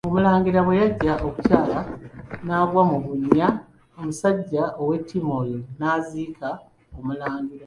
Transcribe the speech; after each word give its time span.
Omulangira 0.09 0.59
bwe 0.63 0.77
yajja 0.81 1.13
okukyala 1.27 1.79
n'agwa 2.45 2.81
mu 2.89 2.97
bunnya, 3.03 3.47
omusajja 3.99 4.63
ow'ettima 4.81 5.29
oyo 5.41 5.59
n'aziika 5.77 6.49
Omulangira. 6.97 7.59